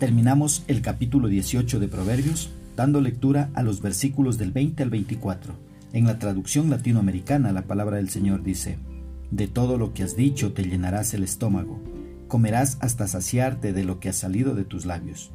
Terminamos 0.00 0.64
el 0.66 0.80
capítulo 0.80 1.28
18 1.28 1.78
de 1.78 1.86
Proverbios 1.86 2.48
dando 2.74 3.02
lectura 3.02 3.50
a 3.52 3.62
los 3.62 3.82
versículos 3.82 4.38
del 4.38 4.50
20 4.50 4.82
al 4.82 4.88
24. 4.88 5.52
En 5.92 6.06
la 6.06 6.18
traducción 6.18 6.70
latinoamericana 6.70 7.52
la 7.52 7.64
palabra 7.64 7.98
del 7.98 8.08
Señor 8.08 8.42
dice, 8.42 8.78
De 9.30 9.46
todo 9.46 9.76
lo 9.76 9.92
que 9.92 10.02
has 10.02 10.16
dicho 10.16 10.54
te 10.54 10.62
llenarás 10.62 11.12
el 11.12 11.22
estómago, 11.22 11.78
comerás 12.28 12.78
hasta 12.80 13.06
saciarte 13.08 13.74
de 13.74 13.84
lo 13.84 14.00
que 14.00 14.08
ha 14.08 14.14
salido 14.14 14.54
de 14.54 14.64
tus 14.64 14.86
labios. 14.86 15.32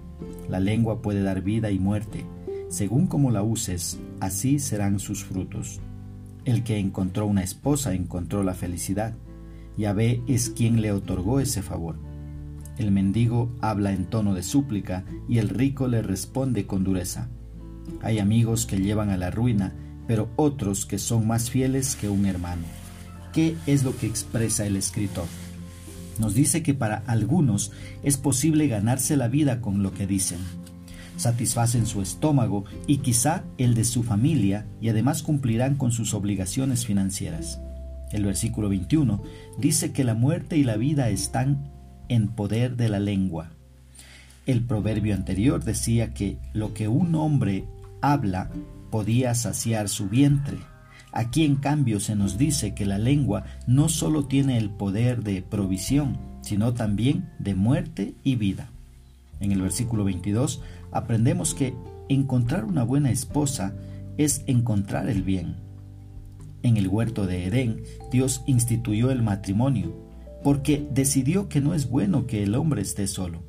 La 0.49 0.59
lengua 0.59 0.99
puede 1.03 1.21
dar 1.21 1.43
vida 1.43 1.69
y 1.69 1.77
muerte, 1.77 2.25
según 2.67 3.05
como 3.05 3.29
la 3.29 3.43
uses, 3.43 3.99
así 4.19 4.57
serán 4.57 4.97
sus 4.97 5.23
frutos. 5.23 5.79
El 6.43 6.63
que 6.63 6.79
encontró 6.79 7.27
una 7.27 7.43
esposa 7.43 7.93
encontró 7.93 8.41
la 8.41 8.55
felicidad. 8.55 9.13
Yahvé 9.77 10.23
es 10.25 10.49
quien 10.49 10.81
le 10.81 10.91
otorgó 10.91 11.39
ese 11.39 11.61
favor. 11.61 11.97
El 12.77 12.91
mendigo 12.91 13.55
habla 13.61 13.93
en 13.93 14.05
tono 14.05 14.33
de 14.33 14.43
súplica 14.43 15.05
y 15.29 15.37
el 15.37 15.49
rico 15.49 15.87
le 15.87 16.01
responde 16.01 16.65
con 16.65 16.83
dureza. 16.83 17.29
Hay 18.01 18.19
amigos 18.19 18.65
que 18.65 18.79
llevan 18.79 19.09
a 19.09 19.17
la 19.17 19.31
ruina, 19.31 19.73
pero 20.07 20.29
otros 20.35 20.85
que 20.85 20.99
son 20.99 21.27
más 21.27 21.49
fieles 21.49 21.95
que 21.95 22.09
un 22.09 22.25
hermano. 22.25 22.63
¿Qué 23.33 23.55
es 23.65 23.83
lo 23.83 23.95
que 23.97 24.07
expresa 24.07 24.65
el 24.65 24.75
escritor? 24.75 25.25
Nos 26.19 26.33
dice 26.33 26.63
que 26.63 26.73
para 26.73 27.03
algunos 27.07 27.71
es 28.03 28.17
posible 28.17 28.67
ganarse 28.67 29.17
la 29.17 29.27
vida 29.27 29.61
con 29.61 29.83
lo 29.83 29.93
que 29.93 30.07
dicen. 30.07 30.39
Satisfacen 31.17 31.85
su 31.85 32.01
estómago 32.01 32.65
y 32.87 32.97
quizá 32.97 33.43
el 33.57 33.73
de 33.73 33.85
su 33.85 34.03
familia 34.03 34.65
y 34.81 34.89
además 34.89 35.23
cumplirán 35.23 35.75
con 35.75 35.91
sus 35.91 36.13
obligaciones 36.13 36.85
financieras. 36.85 37.59
El 38.11 38.25
versículo 38.25 38.69
21 38.69 39.21
dice 39.57 39.91
que 39.91 40.03
la 40.03 40.13
muerte 40.13 40.57
y 40.57 40.63
la 40.63 40.77
vida 40.77 41.09
están 41.09 41.74
en 42.09 42.27
poder 42.29 42.75
de 42.75 42.89
la 42.89 42.99
lengua. 42.99 43.51
El 44.45 44.61
proverbio 44.61 45.15
anterior 45.15 45.63
decía 45.63 46.13
que 46.13 46.37
lo 46.53 46.73
que 46.73 46.87
un 46.87 47.15
hombre 47.15 47.65
habla 48.01 48.51
podía 48.91 49.33
saciar 49.33 49.89
su 49.89 50.07
vientre. 50.07 50.57
Aquí 51.11 51.45
en 51.45 51.55
cambio 51.55 51.99
se 51.99 52.15
nos 52.15 52.37
dice 52.37 52.75
que 52.75 52.85
la 52.85 52.97
lengua 52.97 53.45
no 53.67 53.89
solo 53.89 54.25
tiene 54.25 54.57
el 54.57 54.69
poder 54.69 55.23
de 55.23 55.41
provisión, 55.41 56.17
sino 56.41 56.73
también 56.73 57.29
de 57.39 57.55
muerte 57.55 58.13
y 58.23 58.35
vida. 58.35 58.69
En 59.39 59.51
el 59.51 59.61
versículo 59.61 60.03
22 60.03 60.61
aprendemos 60.91 61.55
que 61.55 61.73
encontrar 62.09 62.65
una 62.65 62.83
buena 62.83 63.09
esposa 63.09 63.73
es 64.17 64.43
encontrar 64.45 65.09
el 65.09 65.23
bien. 65.23 65.55
En 66.61 66.77
el 66.77 66.87
huerto 66.87 67.25
de 67.25 67.45
Edén, 67.45 67.81
Dios 68.11 68.43
instituyó 68.45 69.11
el 69.11 69.21
matrimonio 69.23 70.04
porque 70.45 70.87
decidió 70.91 71.49
que 71.49 71.59
no 71.59 71.73
es 71.73 71.89
bueno 71.89 72.27
que 72.27 72.43
el 72.43 72.53
hombre 72.53 72.83
esté 72.83 73.07
solo. 73.07 73.41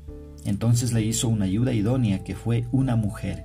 Entonces 0.47 0.95
le 0.95 1.03
hizo 1.03 1.29
una 1.29 1.45
ayuda 1.45 1.75
idónea 1.75 2.25
que 2.25 2.35
fue 2.35 2.65
una 2.73 2.97
mujer. 2.97 3.45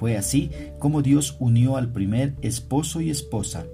Fue 0.00 0.16
así 0.16 0.50
como 0.80 1.00
Dios 1.00 1.36
unió 1.38 1.76
al 1.76 1.92
primer 1.92 2.34
esposo 2.42 3.00
y 3.00 3.08
esposa. 3.08 3.66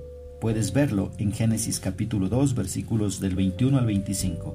Puedes 0.43 0.75
verlo 0.75 1.13
en 1.17 1.33
Génesis 1.33 1.81
capítulo 1.81 2.29
2 2.29 2.55
versículos 2.55 3.19
del 3.19 3.35
21 3.35 3.79
al 3.79 3.87
25. 3.87 4.55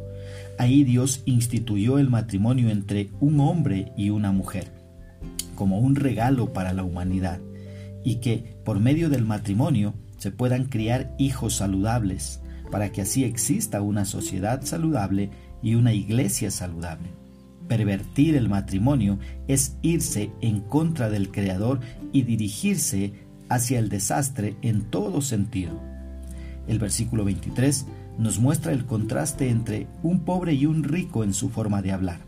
Ahí 0.59 0.84
Dios 0.84 1.24
instituyó 1.26 1.98
el 1.98 2.12
matrimonio 2.12 2.70
entre 2.70 3.09
un 3.22 3.40
hombre 3.40 3.92
y 3.98 4.12
una 4.12 4.31
mujer, 4.31 4.72
como 5.56 5.80
un 5.80 5.96
regalo 5.96 6.54
para 6.54 6.74
la 6.74 6.84
humanidad, 6.84 7.42
y 8.04 8.18
que 8.18 8.56
por 8.64 8.80
medio 8.80 9.09
del 9.09 9.26
matrimonio 9.26 9.96
se 10.20 10.30
puedan 10.30 10.66
criar 10.66 11.16
hijos 11.18 11.56
saludables, 11.56 12.40
para 12.74 12.92
que 12.92 13.04
así 13.04 13.24
exista 13.24 13.84
una 13.84 14.04
sociedad 14.04 14.64
saludable 14.64 15.30
y 15.62 15.76
una 15.76 15.94
iglesia 15.94 16.50
saludable. 16.50 17.08
Pervertir 17.68 18.36
el 18.36 18.50
matrimonio 18.50 19.20
es 19.48 19.78
irse 19.84 20.31
en 20.42 20.62
contra 20.62 21.12
del 21.12 21.30
Creador 21.30 21.81
y 22.12 22.24
dirigirse 22.24 23.14
hacia 23.47 23.78
el 23.78 23.90
desastre 23.90 24.56
en 24.64 24.86
todo 24.86 25.22
sentido. 25.22 25.80
El 26.68 26.80
versículo 26.80 27.25
23 27.25 27.86
nos 28.18 28.40
muestra 28.40 28.72
el 28.72 28.88
contraste 28.88 29.50
entre 29.50 29.86
un 30.02 30.22
pobre 30.22 30.56
y 30.56 30.66
un 30.66 30.84
rico 30.84 31.24
en 31.24 31.36
su 31.36 31.50
forma 31.50 31.84
de 31.84 31.92
hablar. 31.92 32.22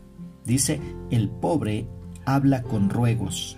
Dice, 0.44 0.78
el 1.10 1.28
pobre 1.28 1.88
habla 2.24 2.62
con 2.62 2.88
ruegos. 2.88 3.56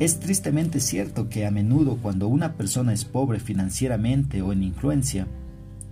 Es 0.00 0.18
tristemente 0.18 0.80
cierto 0.80 1.28
que 1.28 1.46
a 1.46 1.52
menudo 1.52 1.96
cuando 2.02 2.26
una 2.26 2.54
persona 2.54 2.92
es 2.92 3.04
pobre 3.04 3.38
financieramente 3.38 4.42
o 4.42 4.52
en 4.52 4.64
influencia, 4.64 5.28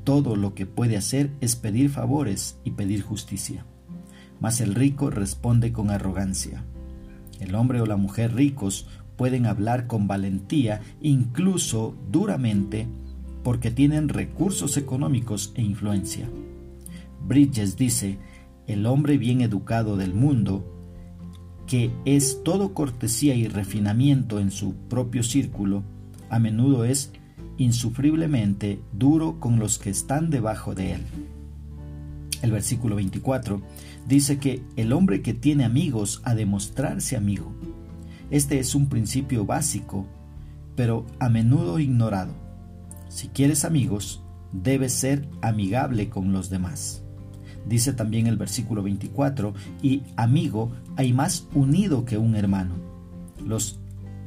todo 0.04 0.36
lo 0.36 0.54
que 0.54 0.66
puede 0.66 0.96
hacer 0.96 1.30
es 1.40 1.56
pedir 1.56 1.90
favores 1.90 2.58
y 2.64 2.72
pedir 2.72 3.02
justicia. 3.02 3.64
Mas 4.40 4.60
el 4.60 4.74
rico 4.74 5.10
responde 5.10 5.72
con 5.72 5.90
arrogancia. 5.90 6.64
El 7.40 7.54
hombre 7.54 7.80
o 7.80 7.86
la 7.86 7.96
mujer 7.96 8.34
ricos 8.34 8.86
pueden 9.16 9.46
hablar 9.46 9.86
con 9.86 10.06
valentía, 10.06 10.80
incluso 11.00 11.96
duramente, 12.10 12.86
porque 13.42 13.70
tienen 13.70 14.08
recursos 14.08 14.76
económicos 14.76 15.52
e 15.54 15.62
influencia. 15.62 16.28
Bridges 17.26 17.76
dice, 17.76 18.18
el 18.66 18.86
hombre 18.86 19.18
bien 19.18 19.40
educado 19.40 19.96
del 19.96 20.14
mundo, 20.14 20.64
que 21.66 21.90
es 22.04 22.42
todo 22.44 22.74
cortesía 22.74 23.34
y 23.34 23.48
refinamiento 23.48 24.38
en 24.38 24.50
su 24.50 24.74
propio 24.74 25.22
círculo, 25.22 25.82
a 26.30 26.38
menudo 26.38 26.84
es 26.84 27.12
insufriblemente 27.58 28.80
duro 28.92 29.38
con 29.40 29.58
los 29.58 29.78
que 29.78 29.90
están 29.90 30.30
debajo 30.30 30.74
de 30.74 30.94
él. 30.94 31.02
El 32.42 32.50
versículo 32.52 32.96
24 32.96 33.62
dice 34.06 34.38
que 34.38 34.62
el 34.76 34.92
hombre 34.92 35.22
que 35.22 35.32
tiene 35.32 35.64
amigos 35.64 36.20
ha 36.24 36.34
de 36.34 36.46
mostrarse 36.46 37.16
amigo. 37.16 37.52
Este 38.30 38.58
es 38.58 38.74
un 38.74 38.88
principio 38.88 39.46
básico, 39.46 40.06
pero 40.76 41.06
a 41.18 41.28
menudo 41.28 41.78
ignorado. 41.78 42.34
Si 43.08 43.28
quieres 43.28 43.64
amigos, 43.64 44.22
debes 44.52 44.92
ser 44.92 45.28
amigable 45.40 46.08
con 46.08 46.32
los 46.32 46.50
demás. 46.50 47.02
Dice 47.66 47.92
también 47.92 48.26
el 48.26 48.36
versículo 48.36 48.82
24, 48.82 49.54
y 49.82 50.02
amigo 50.16 50.72
hay 50.96 51.12
más 51.12 51.46
unido 51.54 52.04
que 52.04 52.18
un 52.18 52.36
hermano. 52.36 52.74
Los 53.42 53.78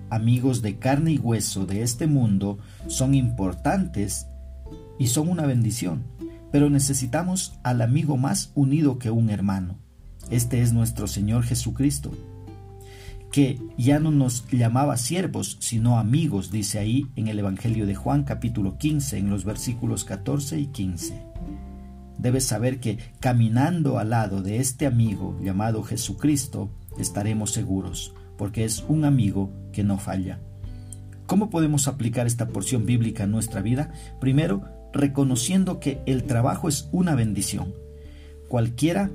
amigos 0.09 0.62
de 0.62 0.78
carne 0.78 1.13
y 1.13 1.18
hueso 1.18 1.66
de 1.66 1.81
este 1.81 2.07
mundo 2.07 2.59
son 2.88 3.16
importantes 3.16 4.28
y 5.00 5.07
son 5.07 5.29
una 5.29 5.45
bendición, 5.45 6.03
pero 6.51 6.69
necesitamos 6.69 7.59
al 7.63 7.81
amigo 7.81 8.17
más 8.17 8.51
unido 8.56 9.00
que 9.00 9.12
un 9.12 9.29
hermano. 9.29 9.78
Este 10.29 10.62
es 10.62 10.73
nuestro 10.73 11.07
Señor 11.07 11.44
Jesucristo, 11.44 12.12
que 13.31 13.59
ya 13.78 14.00
no 14.00 14.12
nos 14.12 14.47
llamaba 14.50 14.97
siervos, 14.97 15.57
sino 15.59 16.00
amigos, 16.00 16.51
dice 16.51 16.79
ahí 16.79 17.07
en 17.16 17.28
el 17.28 17.40
Evangelio 17.40 17.85
de 17.85 17.96
Juan 17.96 18.23
capítulo 18.23 18.78
15, 18.78 19.17
en 19.17 19.29
los 19.29 19.46
versículos 19.46 20.03
14 20.06 20.59
y 20.59 20.67
15. 20.67 21.22
Debes 22.17 22.46
saber 22.46 22.79
que 22.79 22.97
caminando 23.19 24.00
al 24.00 24.09
lado 24.09 24.41
de 24.41 24.57
este 24.57 24.88
amigo 24.88 25.38
llamado 25.41 25.84
Jesucristo, 25.84 26.72
estaremos 26.97 27.51
seguros 27.51 28.13
porque 28.38 28.66
es 28.66 28.84
un 28.88 29.06
amigo 29.06 29.50
que 29.72 29.84
no 29.84 29.98
falla. 29.98 30.40
¿Cómo 31.25 31.50
podemos 31.50 31.88
aplicar 31.88 32.28
esta 32.28 32.48
porción 32.48 32.86
bíblica 32.86 33.24
en 33.24 33.31
nuestra 33.31 33.62
vida? 33.62 33.92
Primero, 34.20 34.64
reconociendo 34.94 35.80
que 35.80 36.00
el 36.06 36.24
trabajo 36.24 36.70
es 36.70 36.88
una 36.92 37.16
bendición, 37.16 37.74
cualquiera 38.47 39.12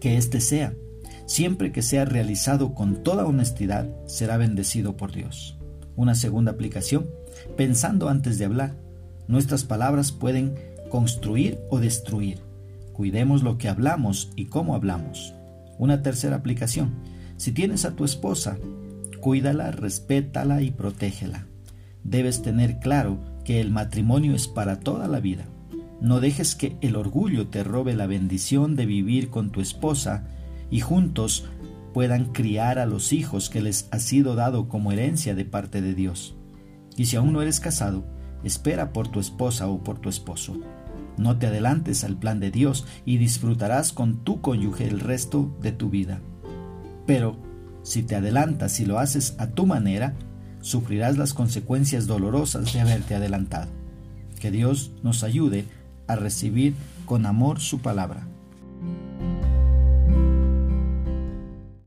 que 0.00 0.16
éste 0.16 0.40
sea. 0.40 0.74
Siempre 1.26 1.70
que 1.70 1.82
sea 1.82 2.04
realizado 2.04 2.74
con 2.74 3.04
toda 3.04 3.24
honestidad, 3.24 3.88
será 4.06 4.36
bendecido 4.36 4.96
por 4.96 5.12
Dios. 5.12 5.56
Una 5.96 6.14
segunda 6.14 6.52
aplicación, 6.52 7.06
pensando 7.56 8.08
antes 8.08 8.38
de 8.38 8.46
hablar. 8.46 8.74
Nuestras 9.28 9.64
palabras 9.64 10.10
pueden 10.10 10.56
construir 10.90 11.58
o 11.70 11.78
destruir. 11.78 12.40
Cuidemos 12.92 13.42
lo 13.42 13.58
que 13.58 13.68
hablamos 13.68 14.30
y 14.34 14.46
cómo 14.46 14.74
hablamos. 14.74 15.32
Una 15.78 16.02
tercera 16.02 16.36
aplicación, 16.36 16.96
si 17.40 17.52
tienes 17.52 17.86
a 17.86 17.96
tu 17.96 18.04
esposa, 18.04 18.58
cuídala, 19.18 19.70
respétala 19.70 20.60
y 20.60 20.72
protégela. 20.72 21.46
Debes 22.04 22.42
tener 22.42 22.80
claro 22.80 23.18
que 23.46 23.62
el 23.62 23.70
matrimonio 23.70 24.34
es 24.34 24.46
para 24.46 24.80
toda 24.80 25.08
la 25.08 25.20
vida. 25.20 25.46
No 26.02 26.20
dejes 26.20 26.54
que 26.54 26.76
el 26.82 26.96
orgullo 26.96 27.46
te 27.46 27.64
robe 27.64 27.94
la 27.94 28.06
bendición 28.06 28.76
de 28.76 28.84
vivir 28.84 29.30
con 29.30 29.52
tu 29.52 29.62
esposa 29.62 30.24
y 30.70 30.80
juntos 30.80 31.46
puedan 31.94 32.26
criar 32.26 32.78
a 32.78 32.84
los 32.84 33.10
hijos 33.14 33.48
que 33.48 33.62
les 33.62 33.88
ha 33.90 34.00
sido 34.00 34.34
dado 34.34 34.68
como 34.68 34.92
herencia 34.92 35.34
de 35.34 35.46
parte 35.46 35.80
de 35.80 35.94
Dios. 35.94 36.36
Y 36.98 37.06
si 37.06 37.16
aún 37.16 37.32
no 37.32 37.40
eres 37.40 37.58
casado, 37.58 38.04
espera 38.44 38.92
por 38.92 39.08
tu 39.08 39.18
esposa 39.18 39.66
o 39.66 39.82
por 39.82 39.98
tu 39.98 40.10
esposo. 40.10 40.60
No 41.16 41.38
te 41.38 41.46
adelantes 41.46 42.04
al 42.04 42.18
plan 42.18 42.38
de 42.38 42.50
Dios 42.50 42.86
y 43.06 43.16
disfrutarás 43.16 43.94
con 43.94 44.24
tu 44.24 44.42
cónyuge 44.42 44.86
el 44.86 45.00
resto 45.00 45.56
de 45.62 45.72
tu 45.72 45.88
vida. 45.88 46.20
Pero 47.10 47.34
si 47.82 48.04
te 48.04 48.14
adelantas 48.14 48.78
y 48.78 48.86
lo 48.86 49.00
haces 49.00 49.34
a 49.38 49.48
tu 49.48 49.66
manera, 49.66 50.14
sufrirás 50.60 51.18
las 51.18 51.34
consecuencias 51.34 52.06
dolorosas 52.06 52.72
de 52.72 52.78
haberte 52.78 53.16
adelantado. 53.16 53.68
Que 54.38 54.52
Dios 54.52 54.92
nos 55.02 55.24
ayude 55.24 55.64
a 56.06 56.14
recibir 56.14 56.76
con 57.06 57.26
amor 57.26 57.58
su 57.58 57.80
palabra. 57.80 58.28